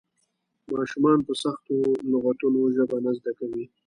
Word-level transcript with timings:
ماشومان 0.73 1.17
په 1.27 1.33
سختو 1.43 1.75
لغتونو 2.11 2.59
ژبه 2.75 2.97
نه 3.05 3.11
زده 3.17 3.31
کوي. 3.39 3.65